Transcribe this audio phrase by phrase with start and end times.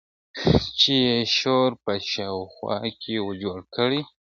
[0.79, 4.01] چي یې شور په شاوخوا کي وو جوړ کړی,